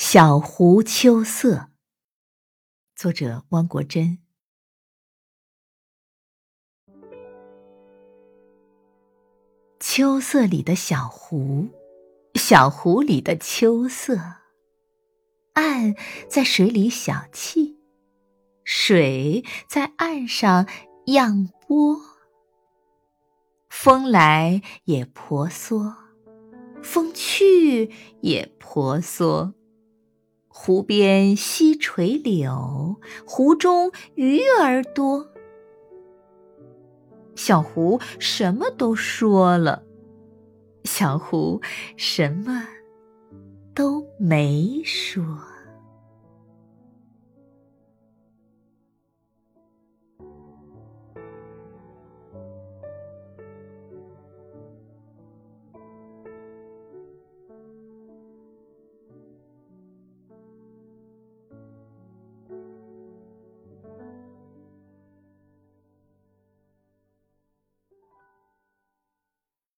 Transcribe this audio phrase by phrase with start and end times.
[0.00, 1.70] 小湖秋色，
[2.94, 4.18] 作者汪国真。
[9.80, 11.70] 秋色里的小湖，
[12.34, 14.16] 小湖里的秋色，
[15.54, 15.96] 岸
[16.28, 17.74] 在水里小憩，
[18.62, 20.68] 水在岸上
[21.06, 22.00] 漾波。
[23.68, 25.92] 风来也婆娑，
[26.84, 29.54] 风去也婆娑。
[30.68, 35.26] 湖边溪垂柳，湖中鱼儿多。
[37.34, 39.82] 小湖什么都说了，
[40.84, 41.62] 小湖
[41.96, 42.68] 什么
[43.74, 45.24] 都没说。